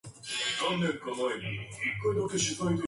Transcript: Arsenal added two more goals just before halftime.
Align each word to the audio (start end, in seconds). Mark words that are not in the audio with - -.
Arsenal 0.03 0.83
added 0.83 0.99
two 0.99 1.13
more 1.15 1.33
goals 1.37 2.41
just 2.41 2.49
before 2.49 2.69
halftime. 2.69 2.79